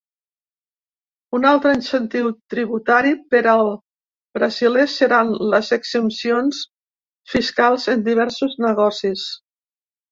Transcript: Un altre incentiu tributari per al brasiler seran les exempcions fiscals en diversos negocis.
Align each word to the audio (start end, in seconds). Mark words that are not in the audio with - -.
Un 1.39 1.43
altre 1.49 1.73
incentiu 1.79 2.31
tributari 2.55 3.13
per 3.35 3.43
al 3.53 3.69
brasiler 4.39 4.89
seran 4.97 5.37
les 5.53 5.73
exempcions 5.81 6.67
fiscals 7.37 7.89
en 7.97 8.05
diversos 8.11 8.61
negocis. 8.69 9.31